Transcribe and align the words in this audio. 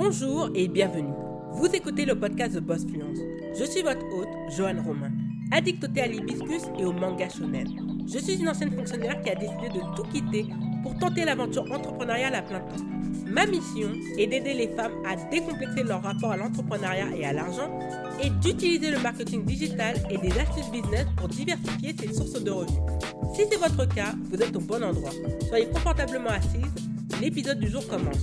Bonjour 0.00 0.48
et 0.54 0.68
bienvenue. 0.68 1.12
Vous 1.54 1.66
écoutez 1.74 2.04
le 2.04 2.14
podcast 2.14 2.54
de 2.54 2.60
Boss 2.60 2.86
Fluence. 2.86 3.18
Je 3.58 3.64
suis 3.64 3.82
votre 3.82 4.06
hôte, 4.14 4.28
Joanne 4.56 4.78
Romain, 4.78 5.10
addictée 5.50 6.00
à 6.00 6.06
l'hibiscus 6.06 6.62
et 6.78 6.84
au 6.84 6.92
manga 6.92 7.28
shonen. 7.28 7.66
Je 8.06 8.20
suis 8.20 8.36
une 8.40 8.48
ancienne 8.48 8.70
fonctionnaire 8.70 9.20
qui 9.22 9.30
a 9.30 9.34
décidé 9.34 9.70
de 9.70 9.96
tout 9.96 10.04
quitter 10.04 10.46
pour 10.84 10.96
tenter 10.98 11.24
l'aventure 11.24 11.64
entrepreneuriale 11.72 12.36
à 12.36 12.42
plein 12.42 12.60
temps. 12.60 12.84
Ma 13.26 13.44
mission 13.46 13.90
est 14.16 14.28
d'aider 14.28 14.54
les 14.54 14.68
femmes 14.68 14.92
à 15.04 15.16
décomplexer 15.16 15.82
leur 15.82 16.00
rapport 16.00 16.30
à 16.30 16.36
l'entrepreneuriat 16.36 17.16
et 17.16 17.24
à 17.24 17.32
l'argent 17.32 17.68
et 18.22 18.30
d'utiliser 18.30 18.92
le 18.92 19.00
marketing 19.00 19.44
digital 19.44 19.96
et 20.10 20.18
des 20.18 20.30
astuces 20.38 20.70
business 20.70 21.06
pour 21.16 21.26
diversifier 21.26 21.96
ses 21.98 22.14
sources 22.14 22.40
de 22.40 22.52
revenus. 22.52 22.78
Si 23.34 23.42
c'est 23.50 23.58
votre 23.58 23.92
cas, 23.92 24.14
vous 24.30 24.40
êtes 24.40 24.54
au 24.54 24.60
bon 24.60 24.80
endroit. 24.80 25.10
Soyez 25.48 25.66
confortablement 25.66 26.30
assise, 26.30 26.72
l'épisode 27.20 27.58
du 27.58 27.68
jour 27.68 27.84
commence. 27.88 28.22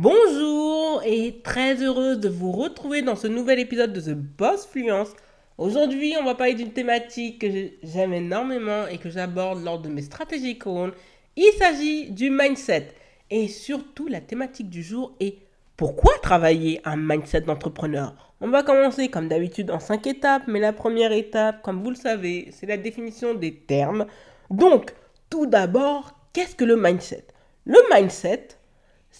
Bonjour 0.00 1.00
et 1.06 1.40
très 1.42 1.82
heureuse 1.82 2.20
de 2.20 2.28
vous 2.28 2.52
retrouver 2.52 3.00
dans 3.00 3.16
ce 3.16 3.26
nouvel 3.26 3.58
épisode 3.58 3.94
de 3.94 4.00
The 4.00 4.14
Boss 4.14 4.66
Fluence. 4.66 5.14
Aujourd'hui, 5.56 6.14
on 6.20 6.24
va 6.24 6.34
parler 6.34 6.52
d'une 6.52 6.72
thématique 6.72 7.40
que 7.40 7.46
j'aime 7.82 8.12
énormément 8.12 8.86
et 8.88 8.98
que 8.98 9.08
j'aborde 9.08 9.64
lors 9.64 9.80
de 9.80 9.88
mes 9.88 10.02
stratégies 10.02 10.58
calls. 10.58 10.92
Il 11.36 11.50
s'agit 11.58 12.10
du 12.10 12.28
mindset. 12.28 12.88
Et 13.30 13.48
surtout, 13.48 14.06
la 14.06 14.20
thématique 14.20 14.68
du 14.68 14.82
jour 14.82 15.14
est 15.18 15.38
pourquoi 15.78 16.12
travailler 16.22 16.80
un 16.84 16.96
mindset 16.96 17.42
d'entrepreneur? 17.42 18.34
On 18.42 18.48
va 18.48 18.62
commencer 18.62 19.08
comme 19.08 19.28
d'habitude 19.28 19.70
en 19.70 19.80
cinq 19.80 20.06
étapes, 20.06 20.44
mais 20.46 20.60
la 20.60 20.74
première 20.74 21.12
étape, 21.12 21.62
comme 21.62 21.82
vous 21.82 21.90
le 21.90 21.96
savez, 21.96 22.48
c'est 22.50 22.66
la 22.66 22.76
définition 22.76 23.32
des 23.32 23.54
termes. 23.54 24.06
Donc, 24.50 24.92
tout 25.30 25.46
d'abord, 25.46 26.12
qu'est-ce 26.34 26.54
que 26.54 26.64
le 26.64 26.76
mindset? 26.76 27.24
Le 27.64 27.78
mindset, 27.94 28.55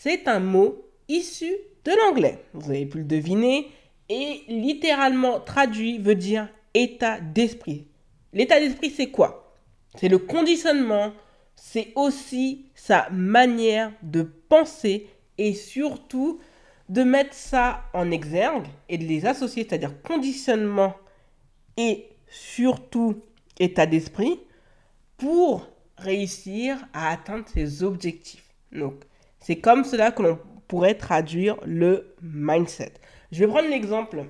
c'est 0.06 0.28
un 0.28 0.38
mot 0.38 0.88
issu 1.09 1.52
de 1.85 1.90
l'anglais. 1.90 2.38
Vous 2.52 2.71
avez 2.71 2.87
pu 2.87 2.99
le 2.99 3.04
deviner. 3.04 3.66
Et 4.09 4.43
littéralement 4.46 5.40
traduit 5.40 5.98
veut 5.98 6.15
dire 6.15 6.48
état 6.74 7.18
d'esprit. 7.18 7.88
L'état 8.32 8.60
d'esprit, 8.60 8.90
c'est 8.90 9.10
quoi? 9.10 9.52
C'est 9.96 10.07
le 10.07 10.18
conditionnement, 10.18 11.13
c'est 11.57 11.88
aussi 11.96 12.66
sa 12.76 13.10
manière 13.10 13.93
de 14.02 14.23
penser 14.23 15.09
et 15.38 15.54
surtout 15.54 16.38
de 16.88 17.02
mettre 17.02 17.35
ça 17.35 17.82
en 17.93 18.13
exergue 18.13 18.66
et 18.88 18.98
de 18.98 19.04
les 19.04 19.26
associer, 19.26 19.66
c'est-à-dire 19.68 20.01
conditionnement 20.02 20.95
et 21.76 22.10
surtout 22.29 23.23
état 23.59 23.87
d'esprit 23.87 24.38
pour 25.16 25.66
réussir 25.98 26.87
à 26.93 27.10
atteindre 27.10 27.48
ses 27.48 27.82
objectifs. 27.82 28.54
Donc, 28.70 29.02
c'est 29.47 29.61
comme 29.61 29.85
cela 29.85 30.11
que 30.11 30.23
l'on 30.23 30.41
pourrait 30.66 30.95
traduire 30.97 31.57
le 31.65 32.16
mindset. 32.21 32.95
Je 33.30 33.39
vais 33.39 33.47
prendre 33.47 33.69
l'exemple, 33.69 34.25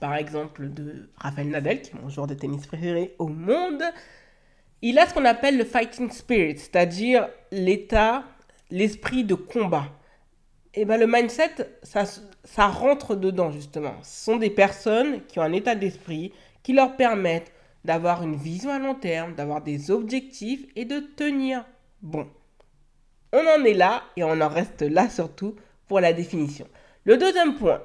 par 0.00 0.16
exemple, 0.16 0.68
de 0.68 1.08
Rafael 1.16 1.48
Nadal, 1.48 1.80
qui 1.80 1.92
est 1.92 1.98
mon 1.98 2.10
joueur 2.10 2.26
de 2.26 2.34
tennis 2.34 2.66
préféré 2.66 3.14
au 3.18 3.28
monde. 3.28 3.82
Il 4.82 4.98
a 4.98 5.06
ce 5.06 5.14
qu'on 5.14 5.24
appelle 5.24 5.56
le 5.56 5.64
fighting 5.64 6.10
spirit, 6.10 6.58
c'est-à-dire 6.58 7.26
l'état, 7.52 8.22
l'esprit 8.70 9.24
de 9.24 9.32
combat. 9.32 9.86
Et 10.74 10.84
bien 10.84 10.98
le 10.98 11.06
mindset, 11.06 11.78
ça 11.82 12.66
rentre 12.66 13.16
dedans 13.16 13.50
justement. 13.50 13.94
Ce 14.02 14.26
sont 14.26 14.36
des 14.36 14.50
personnes 14.50 15.24
qui 15.24 15.38
ont 15.38 15.42
un 15.42 15.54
état 15.54 15.74
d'esprit 15.74 16.34
qui 16.62 16.74
leur 16.74 16.96
permettent 16.96 17.50
d'avoir 17.82 18.22
une 18.22 18.36
vision 18.36 18.68
à 18.68 18.78
long 18.78 18.94
terme, 18.94 19.34
d'avoir 19.34 19.62
des 19.62 19.90
objectifs 19.90 20.66
et 20.76 20.84
de 20.84 20.98
tenir 20.98 21.64
bon. 22.02 22.28
On 23.32 23.40
en 23.40 23.64
est 23.64 23.74
là 23.74 24.02
et 24.16 24.24
on 24.24 24.40
en 24.40 24.48
reste 24.48 24.82
là 24.82 25.10
surtout 25.10 25.54
pour 25.86 26.00
la 26.00 26.12
définition. 26.12 26.66
Le 27.04 27.16
deuxième 27.16 27.56
point, 27.56 27.82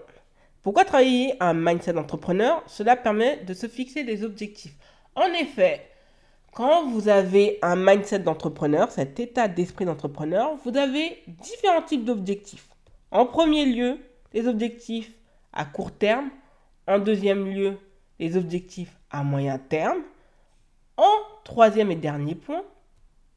pourquoi 0.62 0.86
travailler 0.86 1.36
un 1.42 1.54
mindset 1.54 1.94
d'entrepreneur? 1.94 2.64
Cela 2.68 2.96
permet 2.96 3.44
de 3.44 3.54
se 3.54 3.68
fixer 3.68 4.06
des 4.06 4.24
objectifs. 4.24 4.76
En 5.16 5.28
effet, 5.34 5.86
quand 6.54 6.88
vous 6.88 7.10
avez 7.10 7.60
un 7.62 7.76
mindset 7.76 8.20
d'entrepreneur, 8.20 8.92
cet 8.92 9.20
état 9.20 9.48
d'esprit 9.50 9.86
d'entrepreneur, 9.86 10.56
vous 10.64 10.78
avez 10.78 11.24
différents 11.28 11.82
types 11.82 12.06
d'objectifs. 12.06 12.70
En 13.12 13.26
premier 13.26 13.66
lieu, 13.66 13.98
les 14.34 14.48
objectifs 14.48 15.12
à 15.52 15.66
court 15.66 15.92
terme. 15.92 16.30
En 16.88 17.00
deuxième 17.00 17.46
lieu, 17.46 17.78
les 18.20 18.38
objectifs 18.38 18.98
à 19.12 19.24
moyen 19.24 19.58
terme. 19.58 20.04
En 20.96 21.14
troisième 21.44 21.92
et 21.92 21.96
dernier 21.96 22.36
point, 22.36 22.64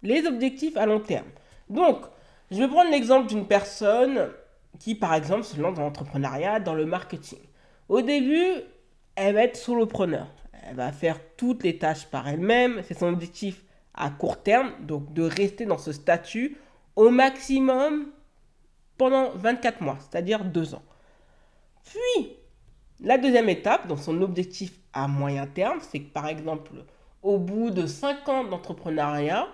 les 0.03 0.25
objectifs 0.27 0.77
à 0.77 0.87
long 0.87 1.01
terme. 1.01 1.27
Donc, 1.69 2.05
je 2.51 2.59
vais 2.59 2.69
prendre 2.69 2.91
l'exemple 2.91 3.27
d'une 3.27 3.47
personne 3.47 4.31
qui, 4.79 4.95
par 4.95 5.15
exemple, 5.15 5.45
se 5.45 5.61
lance 5.61 5.75
dans 5.75 5.83
l'entrepreneuriat, 5.83 6.61
dans 6.61 6.75
le 6.75 6.87
marketing. 6.87 7.41
Au 7.89 8.03
début, 8.03 8.63
elle 9.15 9.35
va 9.35 9.43
être 9.43 9.57
solopreneur. 9.57 10.27
Elle 10.69 10.77
va 10.77 10.93
faire 10.93 11.19
toutes 11.37 11.63
les 11.63 11.79
tâches 11.79 12.07
par 12.07 12.29
elle-même. 12.29 12.83
C'est 12.85 12.99
son 12.99 13.09
objectif 13.09 13.65
à 13.95 14.11
court 14.11 14.43
terme, 14.43 14.73
donc 14.81 15.13
de 15.13 15.23
rester 15.23 15.65
dans 15.65 15.79
ce 15.79 15.93
statut 15.93 16.59
au 16.97 17.11
maximum 17.11 18.11
pendant 18.99 19.31
24 19.31 19.81
mois, 19.81 19.99
c'est-à-dire 20.01 20.45
2 20.45 20.75
ans. 20.75 20.83
Puis, 21.85 22.37
la 23.01 23.19
deuxième 23.19 23.49
étape, 23.49 23.87
donc 23.87 23.99
son 23.99 24.21
objectif 24.23 24.73
à 24.93 25.07
moyen 25.09 25.47
terme, 25.47 25.79
c'est 25.81 26.01
que 26.01 26.11
par 26.11 26.27
exemple, 26.27 26.73
au 27.23 27.39
bout 27.39 27.71
de 27.71 27.87
5 27.87 28.29
ans 28.29 28.45
d'entrepreneuriat, 28.45 29.49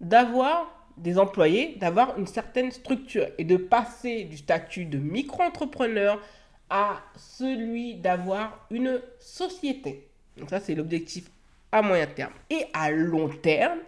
d'avoir 0.00 0.81
des 0.96 1.18
employés 1.18 1.76
d'avoir 1.76 2.18
une 2.18 2.26
certaine 2.26 2.70
structure 2.70 3.26
et 3.38 3.44
de 3.44 3.56
passer 3.56 4.24
du 4.24 4.36
statut 4.36 4.84
de 4.84 4.98
micro-entrepreneur 4.98 6.20
à 6.70 7.02
celui 7.16 7.96
d'avoir 7.96 8.66
une 8.70 9.00
société. 9.18 10.08
Donc 10.36 10.50
ça, 10.50 10.60
c'est 10.60 10.74
l'objectif 10.74 11.30
à 11.70 11.82
moyen 11.82 12.06
terme. 12.06 12.32
Et 12.50 12.66
à 12.72 12.90
long 12.90 13.28
terme, 13.28 13.78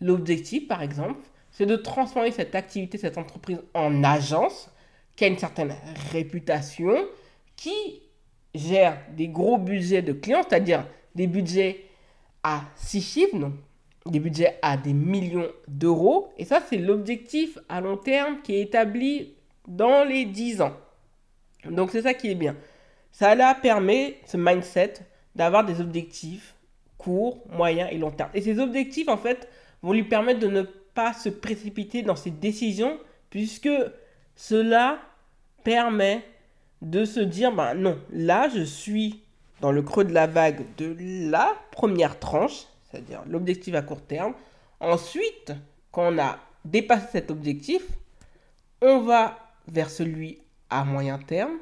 l'objectif, 0.00 0.68
par 0.68 0.82
exemple, 0.82 1.20
c'est 1.50 1.66
de 1.66 1.76
transformer 1.76 2.30
cette 2.30 2.54
activité, 2.54 2.98
cette 2.98 3.18
entreprise 3.18 3.62
en 3.74 4.02
agence 4.02 4.70
qui 5.16 5.24
a 5.24 5.28
une 5.28 5.38
certaine 5.38 5.74
réputation, 6.10 7.06
qui 7.56 8.02
gère 8.54 8.98
des 9.14 9.28
gros 9.28 9.58
budgets 9.58 10.02
de 10.02 10.12
clients, 10.12 10.42
c'est-à-dire 10.48 10.86
des 11.14 11.26
budgets 11.26 11.84
à 12.42 12.62
six 12.74 13.02
chiffres, 13.02 13.36
donc 13.36 13.54
des 14.06 14.20
budgets 14.20 14.58
à 14.62 14.76
des 14.76 14.92
millions 14.92 15.48
d'euros. 15.68 16.32
Et 16.36 16.44
ça, 16.44 16.60
c'est 16.68 16.78
l'objectif 16.78 17.58
à 17.68 17.80
long 17.80 17.96
terme 17.96 18.42
qui 18.42 18.54
est 18.54 18.62
établi 18.62 19.34
dans 19.68 20.04
les 20.04 20.24
10 20.24 20.62
ans. 20.62 20.76
Donc 21.64 21.90
c'est 21.90 22.02
ça 22.02 22.14
qui 22.14 22.30
est 22.30 22.34
bien. 22.34 22.56
Ça 23.12 23.36
permet, 23.54 24.18
ce 24.26 24.36
mindset, 24.36 24.94
d'avoir 25.34 25.64
des 25.64 25.80
objectifs 25.80 26.54
courts, 26.98 27.38
moyens 27.50 27.88
et 27.92 27.98
long 27.98 28.10
terme. 28.10 28.30
Et 28.34 28.40
ces 28.40 28.58
objectifs, 28.58 29.08
en 29.08 29.16
fait, 29.16 29.48
vont 29.82 29.92
lui 29.92 30.04
permettre 30.04 30.40
de 30.40 30.46
ne 30.46 30.62
pas 30.62 31.12
se 31.12 31.28
précipiter 31.28 32.02
dans 32.02 32.16
ses 32.16 32.30
décisions, 32.30 32.98
puisque 33.30 33.70
cela 34.34 34.98
permet 35.64 36.22
de 36.80 37.04
se 37.04 37.20
dire, 37.20 37.52
ben 37.52 37.74
non, 37.74 37.98
là, 38.10 38.48
je 38.48 38.62
suis 38.62 39.22
dans 39.60 39.72
le 39.72 39.82
creux 39.82 40.04
de 40.04 40.12
la 40.12 40.26
vague 40.26 40.64
de 40.76 40.96
la 41.30 41.52
première 41.70 42.18
tranche, 42.18 42.66
c'est-à-dire 42.92 43.22
l'objectif 43.26 43.74
à 43.74 43.82
court 43.82 44.02
terme. 44.02 44.34
Ensuite, 44.80 45.52
quand 45.90 46.12
on 46.12 46.18
a 46.18 46.38
dépassé 46.64 47.06
cet 47.12 47.30
objectif, 47.30 47.82
on 48.80 49.00
va 49.00 49.38
vers 49.66 49.90
celui 49.90 50.38
à 50.70 50.84
moyen 50.84 51.18
terme 51.18 51.58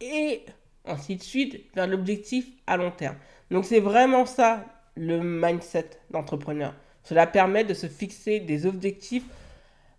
et 0.00 0.42
ainsi 0.84 1.16
de 1.16 1.22
suite 1.22 1.64
vers 1.74 1.86
l'objectif 1.86 2.46
à 2.66 2.76
long 2.76 2.90
terme. 2.90 3.16
Donc 3.50 3.64
c'est 3.64 3.80
vraiment 3.80 4.26
ça 4.26 4.64
le 4.96 5.20
mindset 5.22 5.90
d'entrepreneur. 6.10 6.74
Cela 7.04 7.26
permet 7.26 7.64
de 7.64 7.74
se 7.74 7.86
fixer 7.86 8.40
des 8.40 8.66
objectifs 8.66 9.24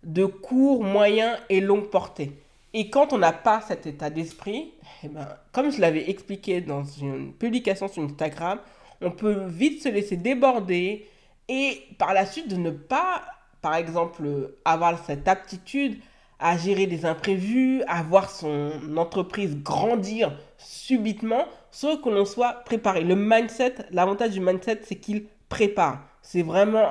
de 0.04 0.24
court, 0.24 0.82
moyen 0.82 1.38
et 1.48 1.60
longue 1.60 1.90
portée. 1.90 2.32
Et 2.74 2.90
quand 2.90 3.12
on 3.12 3.18
n'a 3.18 3.32
pas 3.32 3.60
cet 3.60 3.86
état 3.86 4.10
d'esprit, 4.10 4.72
eh 5.04 5.08
ben, 5.08 5.28
comme 5.52 5.70
je 5.70 5.80
l'avais 5.80 6.08
expliqué 6.08 6.60
dans 6.60 6.84
une 6.84 7.32
publication 7.34 7.86
sur 7.86 8.02
Instagram, 8.02 8.58
on 9.02 9.10
peut 9.10 9.44
vite 9.46 9.82
se 9.82 9.88
laisser 9.88 10.16
déborder 10.16 11.06
et 11.48 11.82
par 11.98 12.14
la 12.14 12.26
suite 12.26 12.48
de 12.48 12.56
ne 12.56 12.70
pas, 12.70 13.22
par 13.60 13.74
exemple, 13.74 14.54
avoir 14.64 15.04
cette 15.04 15.28
aptitude 15.28 15.98
à 16.38 16.56
gérer 16.56 16.86
des 16.86 17.04
imprévus, 17.04 17.82
à 17.86 18.02
voir 18.02 18.30
son 18.30 18.72
entreprise 18.96 19.56
grandir 19.62 20.36
subitement, 20.58 21.44
sans 21.70 21.96
que 21.96 22.08
l'on 22.08 22.24
soit 22.24 22.64
préparé. 22.64 23.04
Le 23.04 23.14
mindset, 23.14 23.76
l'avantage 23.90 24.30
du 24.30 24.40
mindset, 24.40 24.80
c'est 24.82 24.96
qu'il 24.96 25.26
prépare. 25.48 26.00
C'est 26.22 26.42
vraiment 26.42 26.88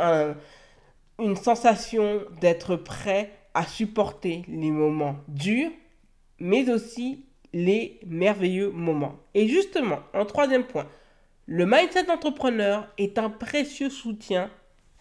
une 1.20 1.36
sensation 1.36 2.22
d'être 2.40 2.76
prêt 2.78 3.32
à 3.54 3.66
supporter 3.66 4.44
les 4.48 4.72
moments 4.72 5.18
durs, 5.28 5.72
mais 6.40 6.70
aussi 6.70 7.26
les 7.54 8.00
merveilleux 8.06 8.72
moments. 8.72 9.16
Et 9.34 9.48
justement, 9.48 10.00
en 10.14 10.26
troisième 10.26 10.64
point, 10.64 10.88
le 11.52 11.66
mindset 11.66 12.06
d'entrepreneur 12.06 12.88
est 12.98 13.18
un 13.18 13.30
précieux 13.30 13.90
soutien 13.90 14.50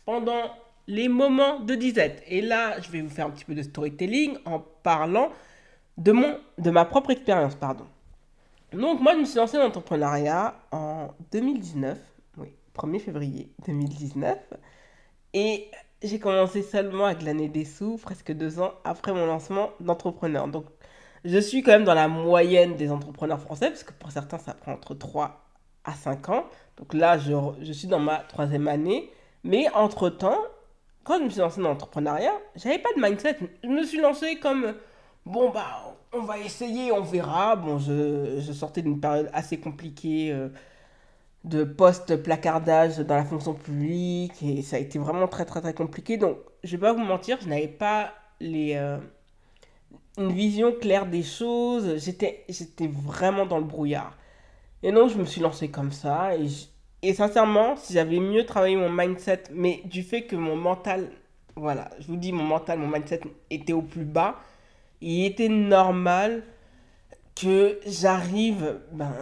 pendant 0.05 0.51
les 0.89 1.09
moments 1.09 1.61
de 1.61 1.77
disette. 1.77 2.25
Et 2.27 2.41
là, 2.41 2.81
je 2.81 2.91
vais 2.91 3.03
vous 3.03 3.09
faire 3.09 3.27
un 3.27 3.31
petit 3.31 3.45
peu 3.45 3.55
de 3.55 3.63
storytelling 3.63 4.37
en 4.45 4.59
parlant 4.59 5.31
de, 5.97 6.11
ma 6.71 6.85
propre 6.85 7.11
expérience. 7.11 7.55
Pardon. 7.55 7.85
Donc 8.73 9.01
moi, 9.01 9.13
je 9.15 9.21
me 9.21 9.25
suis 9.27 9.37
lancé 9.37 9.59
dans 9.59 9.63
l'entrepreneuriat 9.63 10.57
en 10.73 11.11
2019, 11.31 11.97
oui, 12.39 12.49
1er 12.77 12.99
février 12.99 13.53
2019. 13.69 14.37
Et 15.35 15.71
j'ai 16.03 16.19
commencé 16.19 16.63
seulement 16.63 17.05
avec 17.05 17.23
l'année 17.23 17.49
des 17.49 17.65
sous, 17.65 17.97
presque 17.97 18.33
deux 18.33 18.59
ans 18.59 18.73
après 18.83 19.13
mon 19.13 19.27
lancement 19.27 19.71
d'entrepreneur. 19.79 20.49
Donc 20.49 20.65
je 21.25 21.39
suis 21.39 21.63
quand 21.63 21.71
même 21.71 21.85
dans 21.85 21.95
la 21.95 22.09
moyenne 22.09 22.75
des 22.75 22.91
entrepreneurs 22.91 23.41
français, 23.41 23.69
parce 23.69 23.85
que 23.85 23.93
pour 23.93 24.11
certains, 24.11 24.39
ça 24.39 24.55
prend 24.55 24.73
entre 24.73 24.97
3 24.97 25.47
à 25.85 25.93
5 25.95 26.29
ans. 26.29 26.45
Donc 26.77 26.95
là, 26.95 27.19
je, 27.19 27.33
je 27.63 27.73
suis 27.73 27.89
dans 27.89 27.99
ma 27.99 28.19
troisième 28.19 28.69
année. 28.69 29.11
Mais 29.45 29.69
entre-temps, 29.75 30.39
quand 31.05 31.19
je 31.19 31.25
me 31.25 31.31
suis 31.31 31.41
lancé 31.41 31.61
dans 31.61 31.69
l'entrepreneuriat, 31.69 32.33
j'avais 32.57 32.79
pas 32.79 32.91
de 32.97 33.01
mindset. 33.01 33.39
Je 33.63 33.69
me 33.69 33.85
suis 33.85 34.01
lancé 34.01 34.37
comme, 34.37 34.75
bon, 35.27 35.51
bah, 35.51 35.97
on 36.13 36.23
va 36.23 36.39
essayer, 36.39 36.93
on 36.93 37.03
verra. 37.03 37.57
Bon, 37.57 37.79
je, 37.79 38.41
je 38.41 38.53
sortais 38.53 38.83
d'une 38.83 39.01
période 39.01 39.31
assez 39.33 39.59
compliquée 39.59 40.33
euh, 40.33 40.49
de 41.45 41.65
post-placardage 41.65 42.99
dans 42.99 43.17
la 43.17 43.25
fonction 43.25 43.55
publique 43.55 44.43
et 44.43 44.63
ça 44.63 44.77
a 44.77 44.79
été 44.79 44.99
vraiment 44.99 45.29
très, 45.29 45.45
très, 45.47 45.61
très 45.61 45.75
compliqué. 45.75 46.17
Donc, 46.17 46.39
je 46.65 46.73
vais 46.77 46.81
pas 46.81 46.93
vous 46.93 47.05
mentir, 47.05 47.39
je 47.41 47.49
n'avais 47.49 47.69
pas 47.69 48.13
les, 48.41 48.75
euh, 48.77 48.99
une 50.19 50.33
vision 50.33 50.73
claire 50.73 51.07
des 51.07 51.23
choses. 51.23 51.97
J'étais, 51.99 52.45
j'étais 52.49 52.89
vraiment 52.89 53.47
dans 53.47 53.59
le 53.59 53.65
brouillard. 53.65 54.17
Et 54.83 54.93
non, 54.93 55.09
je 55.09 55.19
me 55.19 55.25
suis 55.25 55.41
lancé 55.41 55.69
comme 55.69 55.93
ça. 55.93 56.37
Et, 56.37 56.47
et 57.03 57.15
sincèrement, 57.15 57.77
si 57.77 57.93
j'avais 57.93 58.19
mieux 58.19 58.45
travaillé 58.47 58.77
mon 58.77 58.91
mindset, 58.91 59.45
mais 59.53 59.83
du 59.85 60.03
fait 60.03 60.23
que 60.23 60.37
mon 60.37 60.57
mental, 60.57 61.11
voilà, 61.57 61.91
je 61.99 62.07
vous 62.07 62.17
dis, 62.17 62.33
mon 62.33 62.45
mental, 62.45 62.79
mon 62.79 62.89
mindset 62.89 63.21
était 63.51 63.73
au 63.73 63.83
plus 63.83 64.05
bas, 64.05 64.37
il 65.01 65.25
était 65.25 65.49
normal 65.49 66.43
que 67.35 67.79
j'arrive 67.87 68.81
ben, 68.93 69.13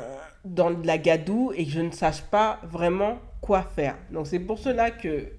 dans 0.44 0.70
de 0.70 0.86
la 0.86 0.98
gadoue 0.98 1.52
et 1.54 1.64
que 1.64 1.70
je 1.70 1.80
ne 1.80 1.90
sache 1.90 2.22
pas 2.22 2.60
vraiment 2.64 3.18
quoi 3.40 3.62
faire. 3.62 3.96
Donc 4.10 4.26
c'est 4.26 4.40
pour 4.40 4.58
cela 4.58 4.90
que 4.90 5.32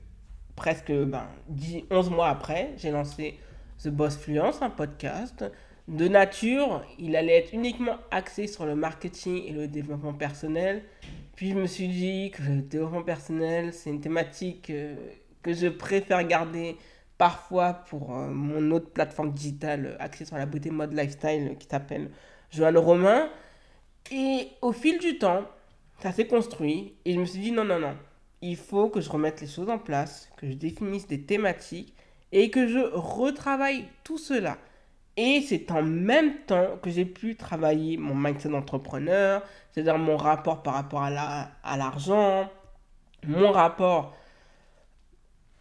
presque 0.56 0.92
ben, 0.92 1.28
10, 1.48 1.86
11 1.92 2.10
mois 2.10 2.30
après, 2.30 2.74
j'ai 2.78 2.92
lancé 2.92 3.38
The 3.84 3.90
Boss 3.90 4.18
Fluence, 4.18 4.62
un 4.62 4.70
podcast. 4.70 5.46
De 5.90 6.08
nature, 6.08 6.84
il 7.00 7.16
allait 7.16 7.40
être 7.40 7.52
uniquement 7.52 7.98
axé 8.12 8.46
sur 8.46 8.68
le 8.68 8.76
marketing 8.76 9.42
et 9.48 9.52
le 9.52 9.68
développement 9.68 10.14
personnel. 10.14 10.84
Puis 11.36 11.50
je 11.50 11.56
me 11.56 11.66
suis 11.66 11.88
dit 11.88 12.30
que 12.30 12.44
le 12.44 12.62
développement 12.62 13.02
personnel, 13.02 13.74
c'est 13.74 13.90
une 13.90 14.00
thématique 14.00 14.70
euh, 14.70 14.96
que 15.42 15.52
je 15.52 15.66
préfère 15.66 16.24
garder 16.28 16.78
parfois 17.18 17.74
pour 17.74 18.16
euh, 18.16 18.28
mon 18.28 18.70
autre 18.70 18.92
plateforme 18.92 19.34
digitale 19.34 19.88
euh, 19.88 19.96
axée 20.04 20.26
sur 20.26 20.38
la 20.38 20.46
beauté 20.46 20.70
mode 20.70 20.94
lifestyle 20.94 21.56
qui 21.60 21.68
s'appelle 21.68 22.12
Joanne 22.52 22.78
Romain. 22.78 23.28
Et 24.12 24.50
au 24.62 24.72
fil 24.72 25.00
du 25.00 25.18
temps, 25.18 25.44
ça 26.04 26.12
s'est 26.12 26.28
construit 26.28 26.94
et 27.04 27.14
je 27.14 27.20
me 27.20 27.26
suis 27.26 27.40
dit 27.40 27.52
non, 27.52 27.66
non, 27.66 27.80
non, 27.80 27.96
il 28.44 28.58
faut 28.58 28.90
que 28.90 29.02
je 29.02 29.10
remette 29.10 29.42
les 29.42 29.48
choses 29.48 29.72
en 29.72 29.80
place, 29.80 30.30
que 30.38 30.48
je 30.48 30.54
définisse 30.54 31.08
des 31.08 31.24
thématiques 31.24 31.96
et 32.32 32.52
que 32.52 32.68
je 32.68 32.78
retravaille 32.94 33.86
tout 34.04 34.20
cela. 34.20 34.60
Et 35.22 35.42
c'est 35.42 35.70
en 35.70 35.84
même 35.84 36.46
temps 36.48 36.78
que 36.82 36.90
j'ai 36.90 37.04
pu 37.04 37.36
travailler 37.36 37.98
mon 37.98 38.16
mindset 38.16 38.48
d'entrepreneur, 38.48 39.44
c'est-à-dire 39.70 39.98
mon 39.98 40.16
rapport 40.16 40.64
par 40.64 40.76
rapport 40.76 41.04
à 41.04 41.78
l'argent, 41.78 42.50
mon 43.28 43.52
rapport 43.52 44.16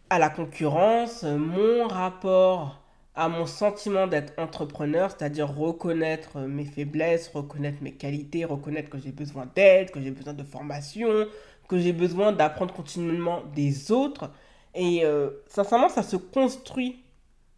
à 0.09 0.17
la 0.17 0.29
concurrence, 0.29 1.23
mon 1.23 1.89
rapport 1.89 2.81
à 3.15 3.27
mon 3.27 3.45
sentiment 3.45 4.07
d'être 4.07 4.31
entrepreneur, 4.39 5.11
c'est-à-dire 5.11 5.53
reconnaître 5.53 6.39
mes 6.39 6.63
faiblesses, 6.63 7.29
reconnaître 7.33 7.83
mes 7.83 7.91
qualités, 7.91 8.45
reconnaître 8.45 8.89
que 8.89 8.97
j'ai 8.97 9.11
besoin 9.11 9.45
d'aide, 9.53 9.91
que 9.91 9.99
j'ai 9.99 10.11
besoin 10.11 10.33
de 10.33 10.43
formation, 10.45 11.25
que 11.67 11.79
j'ai 11.79 11.91
besoin 11.91 12.31
d'apprendre 12.31 12.73
continuellement 12.73 13.41
des 13.53 13.91
autres. 13.91 14.31
Et 14.73 15.03
euh, 15.03 15.31
sincèrement, 15.47 15.89
ça 15.89 16.01
se 16.01 16.15
construit 16.15 17.03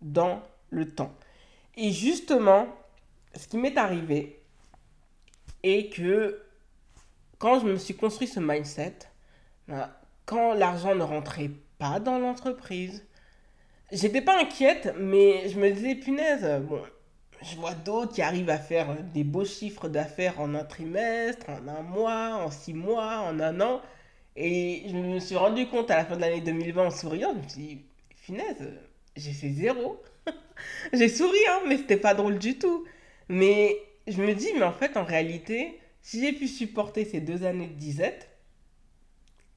dans 0.02 0.42
le 0.72 0.90
temps. 0.90 1.12
Et 1.78 1.92
justement, 1.92 2.68
ce 3.36 3.48
qui 3.48 3.58
m'est 3.58 3.78
arrivé 3.78 4.42
est 5.64 5.94
que 5.94 6.42
quand 7.38 7.60
je 7.60 7.66
me 7.66 7.78
suis 7.78 7.96
construit 7.96 8.28
ce 8.28 8.40
mindset, 8.40 8.98
quand 10.26 10.54
l'argent 10.54 10.96
ne 10.96 11.04
rentrait 11.04 11.52
pas 11.78 12.00
dans 12.00 12.20
l'entreprise, 12.20 13.06
j'étais 13.92 14.22
pas 14.22 14.40
inquiète, 14.40 14.94
mais 14.98 15.50
je 15.50 15.60
me 15.60 15.72
disais, 15.72 15.96
punaise, 15.96 16.46
bon, 16.64 16.82
je 17.42 17.56
vois 17.56 17.74
d'autres 17.74 18.14
qui 18.14 18.22
arrivent 18.22 18.50
à 18.50 18.58
faire 18.60 18.96
des 19.14 19.24
beaux 19.24 19.46
chiffres 19.46 19.90
d'affaires 19.90 20.40
en 20.40 20.54
un 20.54 20.64
trimestre, 20.64 21.50
en 21.50 21.68
un 21.68 21.82
mois, 21.82 22.36
en 22.36 22.52
six 22.52 22.74
mois, 22.74 23.22
en 23.22 23.40
un 23.40 23.60
an. 23.62 23.82
Et 24.36 24.84
je 24.88 24.96
me 24.96 25.20
suis 25.20 25.36
rendu 25.36 25.68
compte 25.68 25.90
à 25.92 25.98
la 25.98 26.06
fin 26.06 26.16
de 26.16 26.22
l'année 26.22 26.42
2020 26.42 26.86
en 26.86 26.92
souriant, 26.92 27.34
je 27.34 27.44
me 27.44 27.48
suis 27.50 27.62
dit, 27.62 27.86
finesse, 28.16 28.62
j'ai 29.16 29.32
fait 29.32 29.50
zéro. 29.50 30.02
j'ai 30.94 31.10
souri, 31.10 31.38
hein, 31.50 31.62
mais 31.68 31.78
c'était 31.78 31.98
pas 31.98 32.14
drôle 32.14 32.38
du 32.38 32.58
tout. 32.58 32.86
Mais 33.30 33.78
je 34.08 34.22
me 34.22 34.34
dis, 34.34 34.50
mais 34.56 34.64
en 34.64 34.74
fait, 34.74 34.98
en 34.98 35.04
réalité, 35.04 35.80
si 36.02 36.22
j'ai 36.22 36.34
pu 36.34 36.48
supporter 36.48 37.06
ces 37.06 37.20
deux 37.20 37.44
années 37.44 37.68
de 37.68 37.74
disette, 37.74 38.30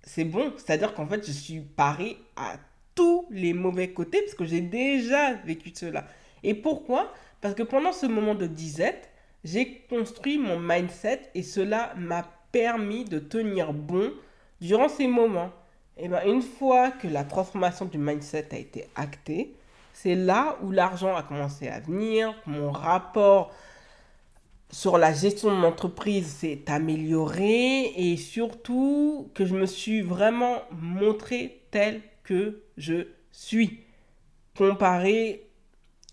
c'est 0.03 0.25
bon. 0.25 0.53
C'est-à-dire 0.57 0.95
qu'en 0.95 1.07
fait, 1.07 1.27
je 1.27 1.33
suis 1.33 1.61
paré 1.61 2.17
à 2.37 2.57
tous 2.95 3.27
les 3.31 3.53
mauvais 3.53 3.93
côtés 3.93 4.21
parce 4.23 4.35
que 4.35 4.45
j'ai 4.45 4.61
déjà 4.61 5.35
vécu 5.35 5.73
cela. 5.75 6.07
Et 6.43 6.55
pourquoi? 6.55 7.13
Parce 7.41 7.55
que 7.55 7.63
pendant 7.63 7.93
ce 7.93 8.07
moment 8.07 8.35
de 8.35 8.47
disette, 8.47 9.11
j'ai 9.43 9.81
construit 9.91 10.39
mon 10.39 10.59
mindset 10.59 11.31
et 11.35 11.43
cela 11.43 11.95
m'a 11.97 12.23
permis 12.53 13.05
de 13.05 13.19
tenir 13.19 13.73
bon 13.73 14.13
durant 14.61 14.89
ces 14.89 15.07
moments, 15.07 15.51
et 15.97 16.05
eh 16.05 16.09
ben, 16.09 16.23
une 16.27 16.43
fois 16.43 16.91
que 16.91 17.07
la 17.07 17.25
transformation 17.25 17.85
du 17.85 17.99
mindset 17.99 18.49
a 18.53 18.59
été 18.59 18.87
actée, 18.95 19.55
c'est 19.95 20.17
là 20.17 20.59
où 20.63 20.73
l'argent 20.73 21.15
a 21.15 21.23
commencé 21.23 21.69
à 21.69 21.81
venir, 21.81 22.35
mon 22.47 22.71
rapport 22.71 23.53
sur 24.71 24.99
la 24.99 25.13
gestion 25.13 25.51
de 25.51 25.55
mon 25.55 25.69
entreprise 25.69 26.27
s'est 26.27 26.65
amélioré 26.67 27.93
et 27.97 28.17
surtout 28.17 29.31
que 29.35 29.45
je 29.47 29.55
me 29.55 29.67
suis 29.67 30.03
vraiment 30.03 30.63
montré 30.73 31.63
tel 31.71 32.03
que 32.25 32.65
je 32.77 33.07
suis. 33.31 33.81
Comparé 34.59 35.47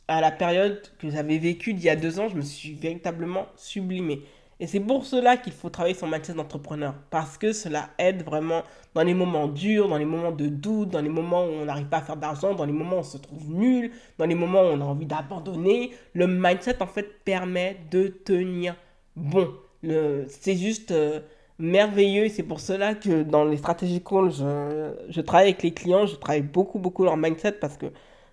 à 0.08 0.22
la 0.22 0.32
période 0.32 0.82
que 1.00 1.10
j'avais 1.10 1.40
vécue 1.40 1.74
d'il 1.74 1.86
y 1.86 1.90
a 1.90 1.96
deux 1.96 2.20
ans, 2.20 2.28
je 2.30 2.36
me 2.36 2.42
suis 2.42 2.74
véritablement 2.74 3.48
sublimé. 3.56 4.22
Et 4.62 4.68
c'est 4.68 4.80
pour 4.80 5.08
cela 5.08 5.38
qu'il 5.38 5.54
faut 5.54 5.72
travailler 5.72 5.96
son 5.96 6.08
mindset 6.08 6.36
d'entrepreneur. 6.36 6.94
Parce 7.10 7.36
que 7.36 7.52
cela 7.52 7.90
aide 7.98 8.24
vraiment 8.24 8.62
dans 8.94 9.02
les 9.02 9.16
moments 9.16 9.48
durs, 9.48 9.90
dans 9.90 9.98
les 9.98 10.06
moments 10.06 10.32
de 10.32 10.46
doute, 10.50 10.90
dans 10.90 11.02
les 11.02 11.10
moments 11.10 11.46
où 11.46 11.50
on 11.50 11.66
n'arrive 11.66 11.88
pas 11.88 11.98
à 11.98 12.02
faire 12.04 12.16
d'argent, 12.16 12.54
dans 12.54 12.66
les 12.66 12.72
moments 12.72 12.98
où 12.98 13.00
on 13.00 13.04
se 13.04 13.18
trouve 13.18 13.50
nul, 13.50 13.92
dans 14.20 14.28
les 14.28 14.36
moments 14.36 14.62
où 14.62 14.66
on 14.66 14.80
a 14.80 14.84
envie 14.84 15.08
d'abandonner. 15.08 15.90
Le 16.14 16.28
mindset, 16.28 16.80
en 16.80 16.86
fait, 16.86 17.24
permet 17.26 17.78
de 17.90 18.08
tenir 18.08 18.76
bon. 19.16 19.50
C'est 19.82 20.56
juste 20.56 20.92
euh, 20.92 21.22
merveilleux. 21.58 22.30
C'est 22.30 22.44
pour 22.44 22.60
cela 22.60 22.94
que 22.94 23.24
dans 23.24 23.46
les 23.46 23.58
stratégies 23.58 24.04
calls, 24.04 24.32
je, 24.32 24.94
je 25.10 25.22
travaille 25.22 25.48
avec 25.48 25.64
les 25.64 25.74
clients. 25.74 26.06
Je 26.06 26.18
travaille 26.18 26.44
beaucoup, 26.44 26.78
beaucoup 26.78 27.04
leur 27.04 27.18
mindset 27.18 27.54
parce 27.54 27.78
que 27.78 27.88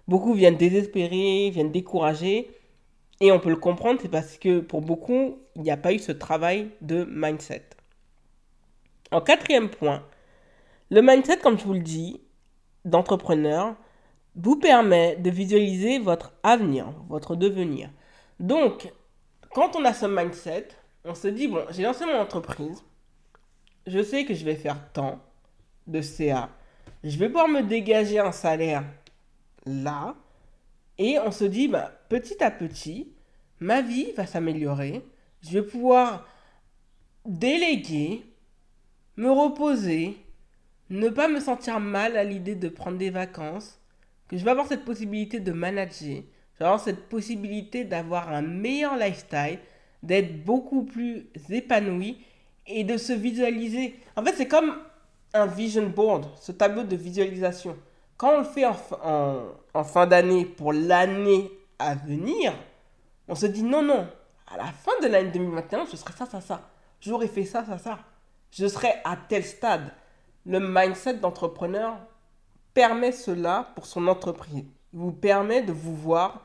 beaucoup 0.06 0.34
viennent 0.34 0.58
désespérer, 0.58 1.48
viennent 1.48 1.72
décourager. 1.72 2.50
Et 3.20 3.32
on 3.32 3.40
peut 3.40 3.50
le 3.50 3.56
comprendre, 3.56 3.98
c'est 4.00 4.10
parce 4.10 4.38
que 4.38 4.60
pour 4.60 4.80
beaucoup, 4.80 5.38
il 5.58 5.64
n'y 5.64 5.70
a 5.70 5.76
pas 5.76 5.92
eu 5.92 5.98
ce 5.98 6.12
travail 6.12 6.70
de 6.80 7.04
mindset. 7.10 7.64
En 9.10 9.20
quatrième 9.20 9.68
point, 9.68 10.04
le 10.90 11.02
mindset, 11.02 11.38
comme 11.38 11.58
je 11.58 11.64
vous 11.64 11.74
le 11.74 11.80
dis, 11.80 12.20
d'entrepreneur, 12.84 13.74
vous 14.36 14.56
permet 14.56 15.16
de 15.16 15.30
visualiser 15.30 15.98
votre 15.98 16.32
avenir, 16.44 16.92
votre 17.08 17.34
devenir. 17.34 17.90
Donc, 18.38 18.92
quand 19.52 19.74
on 19.74 19.84
a 19.84 19.92
ce 19.92 20.06
mindset, 20.06 20.68
on 21.04 21.14
se 21.14 21.26
dit, 21.26 21.48
bon, 21.48 21.64
j'ai 21.70 21.82
lancé 21.82 22.06
mon 22.06 22.18
entreprise, 22.18 22.84
je 23.86 24.02
sais 24.02 24.24
que 24.24 24.34
je 24.34 24.44
vais 24.44 24.54
faire 24.54 24.92
tant 24.92 25.18
de 25.88 26.00
CA, 26.00 26.50
je 27.02 27.18
vais 27.18 27.28
pouvoir 27.28 27.48
me 27.48 27.62
dégager 27.62 28.20
un 28.20 28.32
salaire 28.32 28.84
là, 29.66 30.14
et 30.98 31.18
on 31.18 31.32
se 31.32 31.44
dit, 31.44 31.66
bah, 31.66 31.92
petit 32.08 32.42
à 32.44 32.52
petit, 32.52 33.12
ma 33.58 33.82
vie 33.82 34.12
va 34.12 34.26
s'améliorer. 34.26 35.04
Je 35.42 35.58
vais 35.58 35.62
pouvoir 35.62 36.26
déléguer, 37.24 38.24
me 39.16 39.30
reposer, 39.30 40.16
ne 40.90 41.08
pas 41.08 41.28
me 41.28 41.40
sentir 41.40 41.80
mal 41.80 42.16
à 42.16 42.24
l'idée 42.24 42.54
de 42.54 42.68
prendre 42.68 42.98
des 42.98 43.10
vacances, 43.10 43.78
que 44.28 44.36
je 44.36 44.44
vais 44.44 44.50
avoir 44.50 44.66
cette 44.66 44.84
possibilité 44.84 45.40
de 45.40 45.52
manager, 45.52 46.22
je 46.54 46.58
vais 46.58 46.64
avoir 46.64 46.80
cette 46.80 47.08
possibilité 47.08 47.84
d'avoir 47.84 48.30
un 48.30 48.42
meilleur 48.42 48.96
lifestyle, 48.96 49.58
d'être 50.02 50.44
beaucoup 50.44 50.84
plus 50.84 51.28
épanoui 51.50 52.18
et 52.66 52.84
de 52.84 52.96
se 52.96 53.12
visualiser. 53.12 53.96
En 54.16 54.24
fait, 54.24 54.34
c'est 54.36 54.48
comme 54.48 54.78
un 55.34 55.46
vision 55.46 55.88
board, 55.88 56.26
ce 56.40 56.52
tableau 56.52 56.82
de 56.82 56.96
visualisation. 56.96 57.76
quand 58.16 58.34
on 58.34 58.38
le 58.38 58.44
fait 58.44 58.64
en, 58.64 58.76
en 59.74 59.84
fin 59.84 60.06
d'année 60.06 60.44
pour 60.44 60.72
l'année 60.72 61.50
à 61.78 61.94
venir, 61.94 62.54
on 63.28 63.34
se 63.34 63.46
dit 63.46 63.62
non, 63.62 63.82
non, 63.82 64.08
à 64.50 64.56
la 64.56 64.66
fin 64.66 64.92
de 65.02 65.08
l'année 65.08 65.30
2021, 65.30 65.86
je 65.90 65.96
serai 65.96 66.12
ça, 66.12 66.26
ça, 66.26 66.40
ça. 66.40 66.70
J'aurais 67.00 67.28
fait 67.28 67.44
ça, 67.44 67.64
ça, 67.64 67.78
ça. 67.78 67.98
Je 68.50 68.66
serai 68.66 68.92
à 69.04 69.16
tel 69.16 69.44
stade. 69.44 69.92
Le 70.46 70.58
mindset 70.60 71.14
d'entrepreneur 71.14 71.98
permet 72.72 73.12
cela 73.12 73.72
pour 73.74 73.86
son 73.86 74.06
entreprise. 74.08 74.64
Il 74.92 74.98
vous 74.98 75.12
permet 75.12 75.62
de 75.62 75.72
vous 75.72 75.94
voir, 75.94 76.44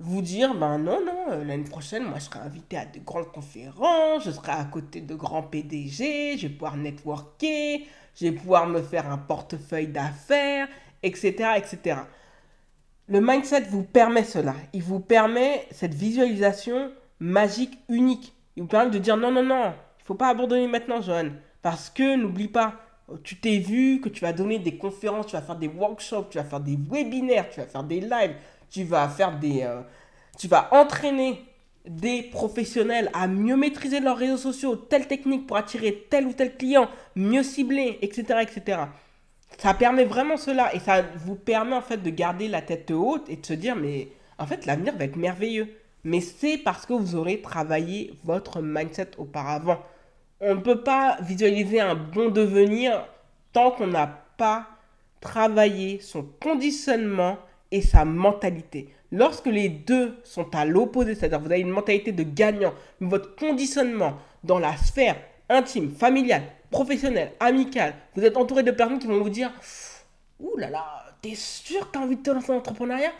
vous 0.00 0.22
dire, 0.22 0.54
ben 0.54 0.78
non, 0.78 1.04
non, 1.04 1.30
euh, 1.30 1.44
l'année 1.44 1.68
prochaine, 1.68 2.04
moi, 2.04 2.18
je 2.18 2.24
serai 2.24 2.40
invité 2.40 2.76
à 2.76 2.86
de 2.86 2.98
grandes 2.98 3.30
conférences, 3.30 4.24
je 4.24 4.30
serai 4.30 4.52
à 4.52 4.64
côté 4.64 5.00
de 5.00 5.14
grands 5.14 5.42
PDG, 5.42 6.36
je 6.38 6.48
vais 6.48 6.52
pouvoir 6.52 6.76
networker, 6.76 7.86
je 8.16 8.26
vais 8.26 8.32
pouvoir 8.32 8.66
me 8.66 8.82
faire 8.82 9.10
un 9.10 9.18
portefeuille 9.18 9.88
d'affaires, 9.88 10.68
etc., 11.02 11.50
etc. 11.56 12.00
Le 13.06 13.20
mindset 13.20 13.62
vous 13.62 13.84
permet 13.84 14.24
cela. 14.24 14.54
Il 14.72 14.82
vous 14.82 15.00
permet 15.00 15.66
cette 15.70 15.94
visualisation 15.94 16.90
magique, 17.20 17.78
unique. 17.88 18.34
Il 18.56 18.62
vous 18.62 18.68
permet 18.68 18.90
de 18.90 18.98
dire 18.98 19.16
non, 19.16 19.30
non, 19.30 19.42
non, 19.42 19.72
il 20.00 20.04
faut 20.04 20.14
pas 20.14 20.28
abandonner 20.28 20.66
maintenant, 20.66 21.00
Johan. 21.00 21.30
Parce 21.62 21.90
que 21.90 22.16
n'oublie 22.16 22.48
pas, 22.48 22.74
tu 23.24 23.36
t'es 23.36 23.58
vu 23.58 24.00
que 24.00 24.08
tu 24.08 24.20
vas 24.20 24.32
donner 24.32 24.58
des 24.58 24.76
conférences, 24.76 25.26
tu 25.26 25.32
vas 25.32 25.42
faire 25.42 25.56
des 25.56 25.68
workshops, 25.68 26.28
tu 26.30 26.38
vas 26.38 26.44
faire 26.44 26.60
des 26.60 26.78
webinaires, 26.90 27.48
tu 27.50 27.60
vas 27.60 27.66
faire 27.66 27.84
des 27.84 28.00
lives, 28.00 28.34
tu 28.70 28.84
vas 28.84 29.08
faire 29.08 29.38
des... 29.38 29.62
Euh, 29.62 29.80
tu 30.38 30.46
vas 30.46 30.68
entraîner 30.72 31.44
des 31.88 32.22
professionnels 32.22 33.10
à 33.14 33.26
mieux 33.26 33.56
maîtriser 33.56 34.00
leurs 34.00 34.16
réseaux 34.16 34.36
sociaux, 34.36 34.76
telle 34.76 35.08
technique 35.08 35.46
pour 35.46 35.56
attirer 35.56 36.06
tel 36.10 36.26
ou 36.26 36.32
tel 36.32 36.56
client, 36.56 36.88
mieux 37.16 37.42
cibler, 37.42 37.98
etc., 38.02 38.40
etc. 38.42 38.82
Ça 39.56 39.74
permet 39.74 40.04
vraiment 40.04 40.36
cela 40.36 40.74
et 40.74 40.78
ça 40.78 41.02
vous 41.24 41.34
permet 41.34 41.74
en 41.74 41.80
fait 41.80 41.96
de 41.96 42.10
garder 42.10 42.48
la 42.48 42.60
tête 42.60 42.90
haute 42.90 43.28
et 43.28 43.36
de 43.36 43.46
se 43.46 43.54
dire 43.54 43.74
mais 43.74 44.08
en 44.38 44.46
fait 44.46 44.66
l'avenir 44.66 44.94
va 44.96 45.04
être 45.04 45.16
merveilleux. 45.16 45.77
Mais 46.04 46.20
c'est 46.20 46.58
parce 46.58 46.86
que 46.86 46.92
vous 46.92 47.16
aurez 47.16 47.40
travaillé 47.40 48.14
votre 48.24 48.60
mindset 48.62 49.10
auparavant. 49.18 49.78
On 50.40 50.54
ne 50.54 50.60
peut 50.60 50.82
pas 50.82 51.18
visualiser 51.20 51.80
un 51.80 51.94
bon 51.94 52.30
devenir 52.30 53.06
tant 53.52 53.72
qu'on 53.72 53.88
n'a 53.88 54.06
pas 54.36 54.66
travaillé 55.20 56.00
son 56.00 56.24
conditionnement 56.40 57.38
et 57.70 57.82
sa 57.82 58.04
mentalité. 58.04 58.94
Lorsque 59.10 59.46
les 59.46 59.68
deux 59.68 60.18
sont 60.22 60.54
à 60.54 60.64
l'opposé, 60.64 61.14
c'est-à-dire 61.14 61.40
vous 61.40 61.50
avez 61.50 61.60
une 61.60 61.70
mentalité 61.70 62.12
de 62.12 62.22
gagnant, 62.22 62.74
mais 63.00 63.08
votre 63.08 63.34
conditionnement 63.36 64.18
dans 64.44 64.58
la 64.58 64.76
sphère 64.76 65.16
intime, 65.48 65.90
familiale, 65.90 66.42
professionnelle, 66.70 67.32
amicale, 67.40 67.94
vous 68.14 68.24
êtes 68.24 68.36
entouré 68.36 68.62
de 68.62 68.70
personnes 68.70 68.98
qui 68.98 69.06
vont 69.06 69.22
vous 69.22 69.30
dire 69.30 69.50
Ouh 70.40 70.56
là 70.56 70.70
là, 70.70 70.84
t'es 71.22 71.34
sûr 71.34 71.86
que 71.86 71.92
t'as 71.92 72.00
envie 72.00 72.16
de 72.16 72.22
te 72.22 72.30
lancer 72.30 72.48
dans 72.48 72.54
l'entrepreneuriat 72.54 73.12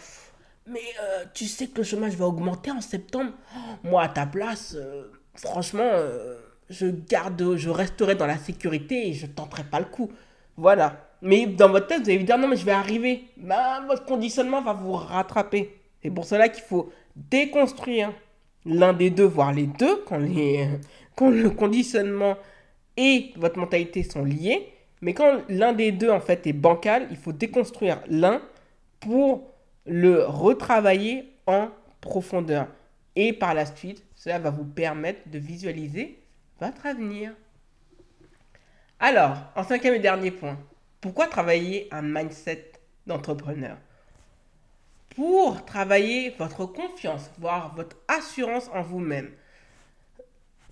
Mais 0.68 0.80
euh, 1.02 1.24
tu 1.34 1.46
sais 1.46 1.66
que 1.68 1.78
le 1.78 1.84
chômage 1.84 2.14
va 2.14 2.26
augmenter 2.26 2.70
en 2.70 2.80
septembre. 2.80 3.32
Moi, 3.82 4.02
à 4.02 4.08
ta 4.08 4.26
place, 4.26 4.74
euh, 4.76 5.04
franchement, 5.34 5.88
euh, 5.92 6.36
je 6.68 6.86
garde, 6.86 7.56
je 7.56 7.70
resterai 7.70 8.14
dans 8.14 8.26
la 8.26 8.36
sécurité 8.36 9.08
et 9.08 9.14
je 9.14 9.26
tenterai 9.26 9.64
pas 9.64 9.78
le 9.78 9.86
coup. 9.86 10.10
Voilà. 10.56 11.08
Mais 11.22 11.46
dans 11.46 11.70
votre 11.70 11.86
tête, 11.86 12.02
vous 12.02 12.10
allez 12.10 12.18
vous 12.18 12.24
dire 12.24 12.38
non, 12.38 12.48
mais 12.48 12.56
je 12.56 12.64
vais 12.64 12.72
arriver. 12.72 13.24
Bah, 13.38 13.80
votre 13.86 14.04
conditionnement 14.04 14.60
va 14.60 14.74
vous 14.74 14.92
rattraper. 14.92 15.74
C'est 16.02 16.10
pour 16.10 16.24
cela 16.24 16.48
qu'il 16.48 16.64
faut 16.64 16.92
déconstruire 17.16 18.12
l'un 18.66 18.92
des 18.92 19.10
deux, 19.10 19.24
voire 19.24 19.52
les 19.52 19.66
deux, 19.66 20.02
quand, 20.06 20.18
les, 20.18 20.68
quand 21.16 21.30
le 21.30 21.50
conditionnement 21.50 22.36
et 22.96 23.32
votre 23.36 23.58
mentalité 23.58 24.02
sont 24.02 24.24
liés. 24.24 24.72
Mais 25.00 25.14
quand 25.14 25.42
l'un 25.48 25.72
des 25.72 25.92
deux, 25.92 26.10
en 26.10 26.20
fait, 26.20 26.46
est 26.46 26.52
bancal, 26.52 27.06
il 27.10 27.16
faut 27.16 27.32
déconstruire 27.32 28.00
l'un 28.08 28.42
pour 29.00 29.54
le 29.88 30.24
retravailler 30.24 31.32
en 31.46 31.70
profondeur. 32.00 32.68
Et 33.16 33.32
par 33.32 33.54
la 33.54 33.66
suite, 33.66 34.04
cela 34.14 34.38
va 34.38 34.50
vous 34.50 34.64
permettre 34.64 35.28
de 35.28 35.38
visualiser 35.38 36.22
votre 36.60 36.86
avenir. 36.86 37.32
Alors, 39.00 39.38
en 39.56 39.64
cinquième 39.64 39.94
et 39.94 39.98
dernier 39.98 40.30
point, 40.30 40.58
pourquoi 41.00 41.26
travailler 41.26 41.88
un 41.90 42.02
mindset 42.02 42.72
d'entrepreneur? 43.06 43.76
Pour 45.16 45.64
travailler 45.64 46.30
votre 46.38 46.66
confiance, 46.66 47.30
voire 47.38 47.74
votre 47.74 47.96
assurance 48.06 48.68
en 48.72 48.82
vous-même. 48.82 49.30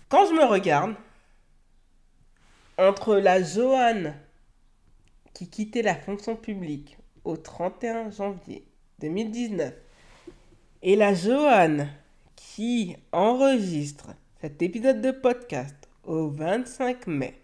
Quand 0.09 0.27
je 0.27 0.35
me 0.35 0.45
regarde, 0.45 0.95
entre 2.79 3.17
la 3.17 3.43
Joanne 3.43 4.15
qui 5.33 5.49
quittait 5.49 5.83
la 5.83 5.97
fonction 5.97 6.37
publique 6.37 6.99
au 7.25 7.37
31 7.37 8.11
janvier 8.11 8.67
2019 9.01 9.75
et 10.83 10.97
la 10.97 11.13
Joanne 11.13 11.91
qui 12.35 12.97
enregistre 13.13 14.09
cet 14.41 14.63
épisode 14.63 15.03
de 15.03 15.11
podcast 15.11 15.75
au 16.05 16.29
25 16.29 17.07
mai 17.07 17.35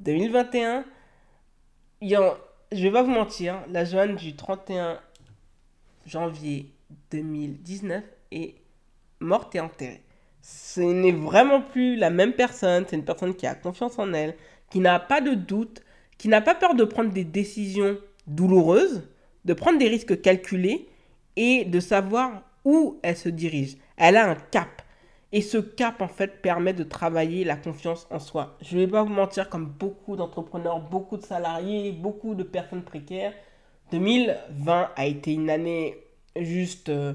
2021, 0.00 0.84
je 2.02 2.16
vais 2.72 2.90
pas 2.90 3.02
vous 3.02 3.10
mentir, 3.10 3.62
la 3.70 3.84
Joanne 3.86 4.16
du 4.16 4.36
31 4.36 5.00
janvier 6.06 6.70
2019 7.10 8.04
est 8.32 8.56
morte 9.20 9.54
et 9.54 9.60
enterrée. 9.60 10.02
Ce 10.42 10.80
n'est 10.80 11.12
vraiment 11.12 11.62
plus 11.62 11.96
la 11.96 12.10
même 12.10 12.34
personne, 12.34 12.84
c'est 12.86 12.96
une 12.96 13.04
personne 13.04 13.34
qui 13.34 13.46
a 13.46 13.54
confiance 13.54 13.98
en 13.98 14.12
elle, 14.12 14.36
qui 14.68 14.80
n'a 14.80 15.00
pas 15.00 15.22
de 15.22 15.32
doute, 15.32 15.82
qui 16.18 16.28
n'a 16.28 16.42
pas 16.42 16.54
peur 16.54 16.74
de 16.74 16.84
prendre 16.84 17.10
des 17.10 17.24
décisions 17.24 17.96
douloureuses, 18.26 19.08
de 19.46 19.54
prendre 19.54 19.78
des 19.78 19.88
risques 19.88 20.20
calculés 20.20 20.89
et 21.40 21.64
de 21.64 21.80
savoir 21.80 22.42
où 22.66 23.00
elle 23.02 23.16
se 23.16 23.30
dirige. 23.30 23.78
Elle 23.96 24.18
a 24.18 24.28
un 24.28 24.34
cap. 24.34 24.82
Et 25.32 25.40
ce 25.40 25.56
cap, 25.56 26.02
en 26.02 26.08
fait, 26.08 26.42
permet 26.42 26.74
de 26.74 26.84
travailler 26.84 27.44
la 27.44 27.56
confiance 27.56 28.06
en 28.10 28.18
soi. 28.18 28.58
Je 28.60 28.76
ne 28.76 28.82
vais 28.82 28.88
pas 28.88 29.02
vous 29.02 29.12
mentir, 29.12 29.48
comme 29.48 29.64
beaucoup 29.64 30.16
d'entrepreneurs, 30.16 30.80
beaucoup 30.80 31.16
de 31.16 31.22
salariés, 31.22 31.92
beaucoup 31.92 32.34
de 32.34 32.42
personnes 32.42 32.82
précaires, 32.82 33.32
2020 33.90 34.90
a 34.94 35.06
été 35.06 35.32
une 35.32 35.48
année 35.48 35.96
juste, 36.36 36.90
euh, 36.90 37.14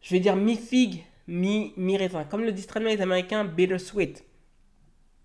je 0.00 0.14
vais 0.14 0.20
dire, 0.20 0.34
mi-figue, 0.34 1.04
mi-raisin. 1.28 2.24
Comme 2.24 2.44
le 2.44 2.52
disent 2.52 2.66
très 2.66 2.80
bien 2.80 2.88
les 2.88 3.02
Américains, 3.02 3.44
bittersweet. 3.44 4.24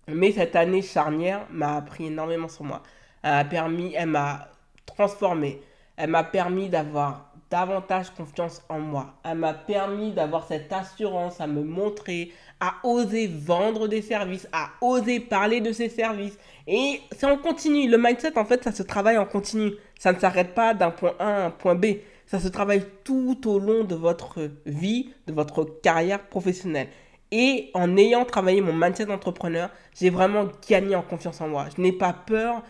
Mais 0.06 0.32
cette 0.32 0.54
année 0.54 0.82
charnière 0.82 1.46
m'a 1.50 1.76
appris 1.76 2.06
énormément 2.06 2.48
sur 2.48 2.64
moi. 2.64 2.82
Elle 3.22 3.32
m'a 3.32 3.44
permis, 3.46 3.94
elle 3.96 4.08
m'a 4.08 4.48
transformé. 4.84 5.62
Elle 5.96 6.10
m'a 6.10 6.24
permis 6.24 6.68
d'avoir 6.68 7.27
davantage 7.50 8.10
confiance 8.10 8.62
en 8.68 8.78
moi. 8.78 9.14
Elle 9.24 9.38
m'a 9.38 9.54
permis 9.54 10.12
d'avoir 10.12 10.46
cette 10.46 10.72
assurance 10.72 11.40
à 11.40 11.46
me 11.46 11.62
montrer, 11.62 12.32
à 12.60 12.74
oser 12.84 13.26
vendre 13.26 13.88
des 13.88 14.02
services, 14.02 14.48
à 14.52 14.70
oser 14.80 15.20
parler 15.20 15.60
de 15.60 15.72
ces 15.72 15.88
services. 15.88 16.38
Et 16.66 17.00
c'est 17.12 17.26
en 17.26 17.38
continu. 17.38 17.88
Le 17.88 17.96
mindset, 17.96 18.38
en 18.38 18.44
fait, 18.44 18.64
ça 18.64 18.72
se 18.72 18.82
travaille 18.82 19.16
en 19.16 19.24
continu. 19.24 19.72
Ça 19.98 20.12
ne 20.12 20.18
s'arrête 20.18 20.54
pas 20.54 20.74
d'un 20.74 20.90
point 20.90 21.14
A 21.18 21.26
à 21.26 21.46
un 21.46 21.50
point 21.50 21.74
B. 21.74 21.86
Ça 22.26 22.38
se 22.38 22.48
travaille 22.48 22.84
tout 23.04 23.48
au 23.48 23.58
long 23.58 23.84
de 23.84 23.94
votre 23.94 24.50
vie, 24.66 25.14
de 25.26 25.32
votre 25.32 25.64
carrière 25.64 26.26
professionnelle. 26.28 26.88
Et 27.30 27.70
en 27.74 27.96
ayant 27.96 28.24
travaillé 28.24 28.60
mon 28.60 28.72
mindset 28.72 29.06
d'entrepreneur, 29.06 29.70
j'ai 29.94 30.10
vraiment 30.10 30.48
gagné 30.68 30.94
en 30.94 31.02
confiance 31.02 31.40
en 31.40 31.48
moi. 31.48 31.66
Je 31.74 31.80
n'ai 31.80 31.92
pas 31.92 32.12
peur, 32.12 32.62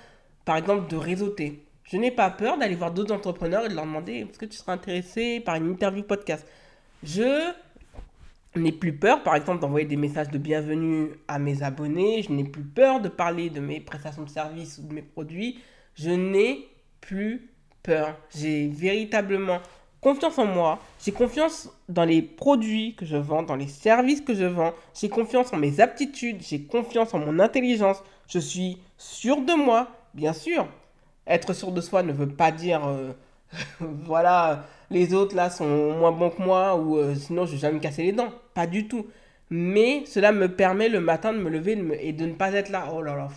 par 0.44 0.56
exemple, 0.56 0.88
de 0.88 0.97
réseauter. 0.97 1.64
Je 1.90 1.97
n'ai 1.97 2.11
pas 2.11 2.28
peur 2.28 2.59
d'aller 2.59 2.75
voir 2.75 2.92
d'autres 2.92 3.14
entrepreneurs 3.14 3.64
et 3.64 3.71
de 3.71 3.75
leur 3.75 3.87
demander 3.87 4.16
est-ce 4.16 4.38
que 4.38 4.45
tu 4.45 4.59
seras 4.59 4.75
intéressé 4.75 5.40
par 5.40 5.54
une 5.54 5.71
interview 5.71 6.02
podcast? 6.02 6.47
Je 7.02 7.50
n'ai 8.57 8.73
plus 8.73 8.92
peur, 8.92 9.23
par 9.23 9.37
exemple, 9.37 9.61
d'envoyer 9.61 9.87
des 9.87 9.97
messages 9.97 10.28
de 10.28 10.37
bienvenue 10.37 11.12
à 11.28 11.38
mes 11.38 11.62
abonnés. 11.62 12.23
Je 12.23 12.30
n'ai 12.30 12.45
plus 12.45 12.62
peur 12.62 13.00
de 13.00 13.09
parler 13.09 13.49
de 13.49 13.61
mes 13.61 13.80
prestations 13.80 14.25
de 14.25 14.28
services 14.28 14.76
ou 14.76 14.87
de 14.87 14.92
mes 14.92 15.00
produits. 15.00 15.61
Je 15.95 16.11
n'ai 16.11 16.68
plus 17.00 17.49
peur. 17.83 18.18
J'ai 18.37 18.68
véritablement 18.68 19.61
confiance 20.02 20.38
en 20.38 20.45
moi. 20.45 20.80
J'ai 21.02 21.12
confiance 21.12 21.71
dans 21.88 22.04
les 22.04 22.21
produits 22.21 22.97
que 22.97 23.07
je 23.07 23.16
vends, 23.16 23.42
dans 23.42 23.57
les 23.57 23.66
services 23.66 24.21
que 24.21 24.35
je 24.35 24.45
vends. 24.45 24.75
J'ai 24.92 25.09
confiance 25.09 25.54
en 25.54 25.57
mes 25.57 25.80
aptitudes. 25.80 26.42
J'ai 26.42 26.64
confiance 26.64 27.14
en 27.14 27.18
mon 27.18 27.38
intelligence. 27.38 28.02
Je 28.28 28.40
suis 28.40 28.76
sûr 28.99 29.40
de 29.40 29.54
moi, 29.54 29.88
bien 30.12 30.35
sûr 30.35 30.68
être 31.28 31.52
sûr 31.52 31.73
de 31.73 31.80
soi 31.80 32.02
ne 32.02 32.12
veut 32.12 32.28
pas 32.28 32.50
dire 32.50 32.87
euh, 32.87 33.12
voilà, 33.80 34.64
les 34.90 35.14
autres 35.14 35.37
là 35.37 35.50
sont 35.50 35.92
moins 35.94 36.12
bons 36.12 36.30
que 36.30 36.42
moi 36.42 36.76
ou 36.76 36.97
euh, 36.99 37.14
sinon 37.14 37.47
je 37.47 37.52
vais 37.52 37.58
jamais 37.58 37.80
casser 37.80 38.02
les 38.02 38.12
dents. 38.12 38.32
Pas 38.54 38.66
du 38.66 38.88
tout. 38.88 39.06
Mais 39.50 40.04
cela 40.06 40.32
me 40.32 40.54
permet 40.54 40.88
le 40.88 41.00
matin 41.00 41.32
de 41.32 41.38
me 41.38 41.49
lever 41.49 41.78
et 42.00 42.12
de 42.12 42.26
ne 42.26 42.35
pas 42.35 42.52
être 42.52 42.68
là. 42.70 42.88
Oh 42.92 43.02
là 43.02 43.16
là, 43.16 43.28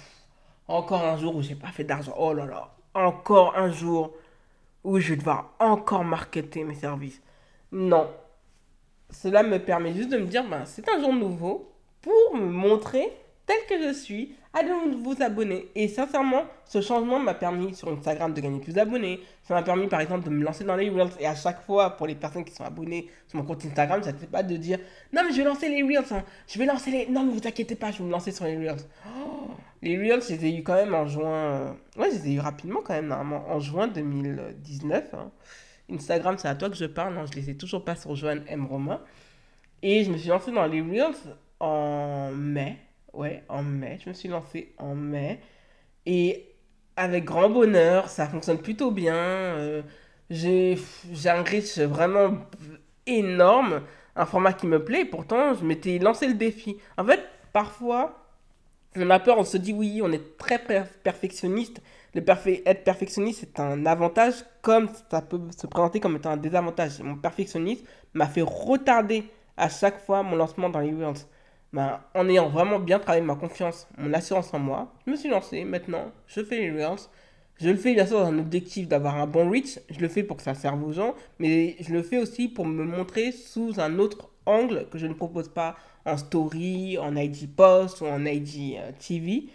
encore 0.67 1.03
un 1.03 1.17
jour 1.17 1.35
où 1.35 1.41
j'ai 1.41 1.55
pas 1.55 1.67
fait 1.67 1.83
d'argent. 1.83 2.13
Oh 2.17 2.33
là 2.33 2.45
là, 2.45 2.73
encore 2.93 3.55
un 3.57 3.71
jour 3.71 4.13
où 4.83 4.99
je 4.99 5.09
vais 5.11 5.17
devoir 5.17 5.53
encore 5.59 6.03
marketer 6.03 6.63
mes 6.63 6.75
services. 6.75 7.21
Non. 7.71 8.09
Cela 9.09 9.43
me 9.43 9.59
permet 9.59 9.93
juste 9.93 10.09
de 10.09 10.17
me 10.17 10.25
dire, 10.25 10.47
ben, 10.47 10.65
c'est 10.65 10.87
un 10.89 10.99
jour 10.99 11.13
nouveau 11.13 11.71
pour 12.01 12.35
me 12.35 12.45
montrer 12.45 13.11
tel 13.45 13.57
que 13.69 13.87
je 13.87 13.93
suis, 13.93 14.35
allez 14.53 14.71
vous 15.01 15.21
abonner. 15.21 15.69
Et 15.75 15.87
sincèrement, 15.87 16.43
ce 16.65 16.81
changement 16.81 17.19
m'a 17.19 17.33
permis 17.33 17.73
sur 17.75 17.89
Instagram 17.89 18.33
de 18.33 18.41
gagner 18.41 18.59
plus 18.59 18.73
d'abonnés. 18.73 19.19
Ça 19.43 19.53
m'a 19.53 19.63
permis 19.63 19.87
par 19.87 20.01
exemple 20.01 20.25
de 20.25 20.29
me 20.29 20.43
lancer 20.43 20.63
dans 20.63 20.75
les 20.75 20.89
Reels. 20.89 21.11
Et 21.19 21.27
à 21.27 21.35
chaque 21.35 21.61
fois, 21.63 21.91
pour 21.91 22.07
les 22.07 22.15
personnes 22.15 22.43
qui 22.43 22.53
sont 22.53 22.63
abonnées 22.63 23.09
sur 23.27 23.39
mon 23.39 23.45
compte 23.45 23.65
Instagram, 23.65 24.03
ça 24.03 24.11
ne 24.11 24.17
fait 24.17 24.27
pas 24.27 24.43
de 24.43 24.55
dire 24.57 24.79
Non, 25.13 25.21
mais 25.25 25.31
je 25.31 25.37
vais 25.37 25.43
lancer 25.43 25.69
les 25.69 25.83
Reels. 25.83 26.11
Hein. 26.11 26.23
Je 26.47 26.59
vais 26.59 26.65
lancer 26.65 26.91
les. 26.91 27.07
Non, 27.07 27.23
mais 27.23 27.33
vous 27.33 27.47
inquiétez 27.47 27.75
pas, 27.75 27.91
je 27.91 27.99
vais 27.99 28.03
me 28.05 28.11
lancer 28.11 28.31
sur 28.31 28.45
les 28.45 28.57
Reels. 28.57 28.81
Les 29.83 29.97
Reels, 29.97 30.21
je 30.21 30.35
les 30.35 30.45
ai 30.45 30.55
eu 30.59 30.61
quand 30.61 30.75
même 30.75 30.93
en 30.93 31.07
juin. 31.07 31.75
Ouais, 31.97 32.11
je 32.11 32.17
les 32.17 32.29
ai 32.29 32.33
eu 32.35 32.39
rapidement 32.39 32.81
quand 32.83 32.93
même, 32.93 33.07
normalement. 33.07 33.49
En 33.49 33.59
juin 33.59 33.87
2019. 33.87 35.15
Hein. 35.15 35.31
Instagram, 35.89 36.35
c'est 36.37 36.47
à 36.47 36.53
toi 36.53 36.69
que 36.69 36.75
je 36.75 36.85
parle. 36.85 37.15
Non, 37.15 37.25
je 37.25 37.33
les 37.33 37.49
ai 37.49 37.57
toujours 37.57 37.83
pas 37.83 37.95
sur 37.95 38.15
Joanne 38.15 38.43
M. 38.47 38.67
Romain. 38.67 39.01
Et 39.81 40.03
je 40.03 40.11
me 40.11 40.17
suis 40.17 40.29
lancé 40.29 40.51
dans 40.51 40.67
les 40.67 40.81
Reels 40.81 41.15
en 41.59 42.29
mai. 42.31 42.77
Ouais, 43.13 43.43
en 43.49 43.63
mai. 43.63 43.99
Je 44.03 44.09
me 44.09 44.13
suis 44.13 44.29
lancé 44.29 44.73
en 44.77 44.95
mai. 44.95 45.39
Et 46.05 46.55
avec 46.95 47.25
grand 47.25 47.49
bonheur, 47.49 48.09
ça 48.09 48.27
fonctionne 48.27 48.59
plutôt 48.59 48.91
bien. 48.91 49.15
Euh, 49.15 49.81
j'ai 50.29 50.77
un 51.25 51.43
reach 51.43 51.77
vraiment 51.79 52.37
énorme. 53.05 53.81
Un 54.15 54.25
format 54.25 54.53
qui 54.53 54.67
me 54.67 54.83
plaît. 54.83 55.05
pourtant, 55.05 55.53
je 55.53 55.63
m'étais 55.65 55.99
lancé 55.99 56.27
le 56.27 56.33
défi. 56.33 56.77
En 56.97 57.05
fait, 57.05 57.21
parfois, 57.53 58.21
on 58.95 59.09
a 59.09 59.19
peur, 59.19 59.37
on 59.37 59.45
se 59.45 59.57
dit 59.57 59.73
oui, 59.73 60.01
on 60.03 60.11
est 60.11 60.37
très 60.37 60.59
perfectionniste. 60.59 61.81
Le 62.13 62.21
être 62.65 62.83
perfectionniste, 62.83 63.39
c'est 63.39 63.59
un 63.61 63.85
avantage 63.85 64.33
comme 64.61 64.89
ça 65.09 65.21
peut 65.21 65.39
se 65.57 65.65
présenter 65.65 66.01
comme 66.01 66.17
étant 66.17 66.31
un 66.31 66.37
désavantage. 66.37 66.99
Mon 66.99 67.15
perfectionnisme 67.15 67.85
m'a 68.13 68.27
fait 68.27 68.41
retarder 68.41 69.23
à 69.55 69.69
chaque 69.69 70.03
fois 70.05 70.21
mon 70.23 70.35
lancement 70.35 70.69
dans 70.69 70.79
les 70.79 70.91
Reels. 70.91 71.25
Ben, 71.73 72.01
en 72.13 72.27
ayant 72.27 72.49
vraiment 72.49 72.79
bien 72.79 72.99
travaillé 72.99 73.25
ma 73.25 73.35
confiance, 73.35 73.87
mon 73.97 74.13
assurance 74.13 74.53
en 74.53 74.59
moi, 74.59 74.93
je 75.05 75.11
me 75.11 75.15
suis 75.15 75.29
lancé. 75.29 75.63
Maintenant, 75.63 76.11
je 76.27 76.43
fais 76.43 76.57
les 76.57 76.71
Reels. 76.71 77.07
Je 77.61 77.69
le 77.69 77.77
fais 77.77 77.93
bien 77.93 78.05
sûr 78.07 78.19
dans 78.19 78.25
un 78.25 78.39
objectif 78.39 78.87
d'avoir 78.87 79.17
un 79.17 79.27
bon 79.27 79.49
reach. 79.49 79.79
Je 79.89 79.99
le 79.99 80.07
fais 80.07 80.23
pour 80.23 80.37
que 80.37 80.43
ça 80.43 80.55
serve 80.55 80.83
aux 80.83 80.93
gens. 80.93 81.13
Mais 81.39 81.75
je 81.79 81.93
le 81.93 82.01
fais 82.01 82.17
aussi 82.17 82.47
pour 82.47 82.65
me 82.65 82.83
montrer 82.83 83.31
sous 83.31 83.79
un 83.79 83.99
autre 83.99 84.29
angle 84.45 84.87
que 84.89 84.97
je 84.97 85.05
ne 85.05 85.13
propose 85.13 85.47
pas 85.47 85.75
en 86.05 86.17
story, 86.17 86.97
en 86.97 87.15
IG 87.15 87.47
post 87.55 88.01
ou 88.01 88.07
en 88.07 88.25
IG 88.25 88.77
euh, 88.77 88.91
TV. 88.99 89.45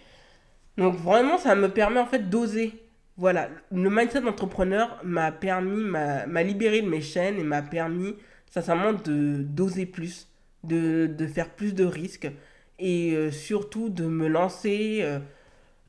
Donc 0.79 0.95
vraiment, 0.97 1.37
ça 1.39 1.55
me 1.55 1.69
permet 1.69 2.01
en 2.01 2.07
fait 2.07 2.31
d'oser. 2.31 2.73
Voilà, 3.17 3.49
le 3.73 3.91
mindset 3.91 4.21
d'entrepreneur 4.21 5.01
m'a 5.03 5.33
permis, 5.33 5.83
m'a 5.83 6.43
libéré 6.43 6.83
de 6.83 6.89
mes 6.89 7.01
chaînes 7.01 7.39
et 7.39 7.43
m'a 7.43 7.63
permis 7.63 8.15
sincèrement 8.51 8.93
d'oser 8.93 9.87
plus, 9.87 10.29
de, 10.67 11.27
faire 11.27 11.51
plus 11.51 11.75
de 11.75 11.85
risques 11.85 12.31
et 12.79 13.13
euh, 13.15 13.31
surtout 13.31 13.89
de 13.89 14.05
me 14.07 14.29
lancer 14.29 15.01
euh, 15.03 15.19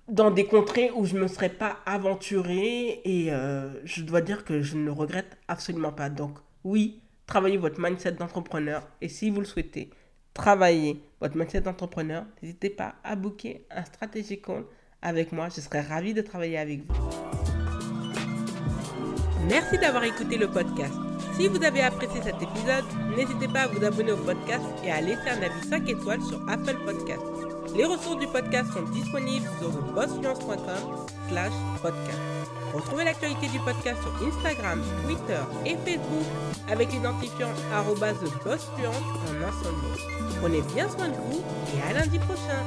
dans 0.08 0.32
des 0.32 0.46
contrées 0.46 0.92
où 0.96 1.06
je 1.06 1.16
ne 1.16 1.22
me 1.22 1.28
serais 1.28 1.50
pas 1.50 1.78
aventuré 1.86 3.02
et 3.04 3.32
euh, 3.32 3.70
je 3.84 4.02
dois 4.04 4.22
dire 4.22 4.46
que 4.46 4.62
je 4.62 4.78
ne 4.78 4.86
le 4.86 4.92
regrette 4.92 5.38
absolument 5.48 5.92
pas. 5.92 6.10
Donc 6.10 6.38
oui, 6.64 7.02
travaillez 7.26 7.58
votre 7.58 7.80
mindset 7.80 8.14
d'entrepreneur 8.14 8.88
et 9.02 9.10
si 9.10 9.30
vous 9.30 9.40
le 9.40 9.46
souhaitez, 9.46 9.90
travaillez 10.34 11.02
votre 11.20 11.36
mindset 11.36 11.62
d'entrepreneur, 11.62 12.26
n'hésitez 12.42 12.70
pas 12.70 12.96
à 13.04 13.16
booker 13.16 13.66
un 13.72 13.84
stratégie 13.84 14.42
call 14.42 14.64
avec 15.02 15.32
moi, 15.32 15.50
je 15.50 15.62
serais 15.62 15.82
ravi 15.82 16.14
de 16.14 16.22
travailler 16.22 16.58
avec 16.58 16.82
vous. 16.88 16.96
Merci 19.50 19.78
d'avoir 19.78 20.04
écouté 20.04 20.38
le 20.38 20.50
podcast. 20.50 21.07
Si 21.38 21.48
vous 21.48 21.64
avez 21.64 21.82
apprécié 21.82 22.20
cet 22.24 22.42
épisode, 22.42 22.84
n'hésitez 23.16 23.48
pas 23.48 23.62
à 23.62 23.68
vous 23.68 23.86
abonner 23.86 24.12
au 24.12 24.18
podcast 24.18 24.66
et 24.84 24.90
à 24.90 25.02
laisser 25.02 25.30
un 25.30 25.40
avis 25.44 25.68
5 25.70 25.88
étoiles 25.88 26.24
sur 26.24 26.42
Apple 26.50 26.78
Podcast. 26.84 27.22
Les 27.76 27.86
ressources 27.86 28.18
du 28.18 28.26
podcast 28.26 28.74
sont 28.74 28.82
disponibles 28.92 29.48
sur 29.60 29.70
thebossfluence.com 29.70 31.06
slash 31.30 31.54
podcast. 31.84 32.18
Retrouvez 32.74 33.04
l'actualité 33.04 33.50
du 33.50 33.60
podcast 33.60 34.02
sur 34.02 34.28
Instagram, 34.28 34.82
Twitter 35.06 35.40
et 35.64 35.76
Facebook 35.86 36.26
avec 36.72 36.92
l'identifiant 36.92 37.54
thebossfluence 37.70 38.96
en 39.28 39.36
un 39.36 39.64
seul 39.64 39.74
mot. 39.74 40.40
Prenez 40.42 40.62
bien 40.74 40.90
soin 40.90 41.10
de 41.10 41.14
vous 41.14 41.44
et 41.78 41.88
à 41.88 41.94
lundi 41.94 42.18
prochain. 42.18 42.66